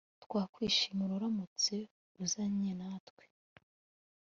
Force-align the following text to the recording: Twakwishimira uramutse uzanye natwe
Twakwishimira 0.23 1.11
uramutse 1.17 1.75
uzanye 2.23 2.71
natwe 2.79 3.23